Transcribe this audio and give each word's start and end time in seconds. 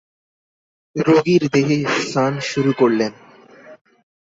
রোগীর 0.95 1.43
দেহে 1.53 1.77
সান 2.11 2.33
শুরু 2.41 2.71
করলেন। 2.77 3.11